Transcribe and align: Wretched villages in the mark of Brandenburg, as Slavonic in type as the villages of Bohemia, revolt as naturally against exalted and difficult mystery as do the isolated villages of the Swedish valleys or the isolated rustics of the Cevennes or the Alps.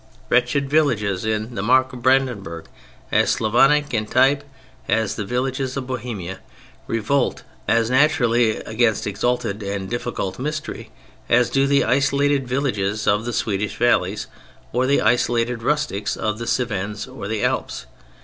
Wretched 0.29 0.67
villages 0.67 1.25
in 1.25 1.53
the 1.53 1.61
mark 1.61 1.93
of 1.93 2.01
Brandenburg, 2.01 2.65
as 3.11 3.29
Slavonic 3.29 3.93
in 3.93 4.07
type 4.07 4.43
as 4.89 5.13
the 5.13 5.23
villages 5.25 5.77
of 5.77 5.85
Bohemia, 5.85 6.39
revolt 6.87 7.43
as 7.67 7.91
naturally 7.91 8.57
against 8.57 9.05
exalted 9.05 9.61
and 9.61 9.87
difficult 9.91 10.39
mystery 10.39 10.89
as 11.29 11.51
do 11.51 11.67
the 11.67 11.83
isolated 11.83 12.47
villages 12.47 13.05
of 13.05 13.25
the 13.25 13.31
Swedish 13.33 13.75
valleys 13.75 14.25
or 14.73 14.87
the 14.87 15.01
isolated 15.01 15.61
rustics 15.61 16.17
of 16.17 16.39
the 16.39 16.47
Cevennes 16.47 17.05
or 17.07 17.27
the 17.27 17.43
Alps. 17.43 17.85